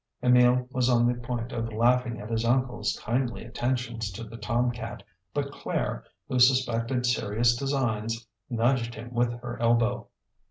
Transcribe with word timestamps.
ŌĆØ 0.23 0.29
Emile 0.29 0.67
was 0.71 0.89
on 0.89 1.05
the 1.05 1.13
point 1.13 1.51
of 1.51 1.71
laughing 1.71 2.19
at 2.19 2.31
his 2.31 2.43
uncleŌĆÖs 2.43 2.99
kindly 3.01 3.43
attentions 3.45 4.09
to 4.11 4.23
the 4.23 4.35
tom 4.35 4.71
cat, 4.71 5.03
but 5.31 5.51
Claire, 5.51 6.03
who 6.27 6.39
suspected 6.39 7.05
serious 7.05 7.55
designs, 7.55 8.25
nudged 8.49 8.95
him 8.95 9.13
with 9.13 9.31
her 9.41 9.59
elbow. 9.61 10.07